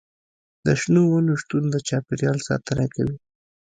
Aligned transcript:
د 0.65 0.67
شنو 0.81 1.01
ونو 1.09 1.33
شتون 1.41 1.63
د 1.73 1.75
چاپیریال 1.87 2.37
ساتنه 2.47 2.85
کوي. 2.93 3.15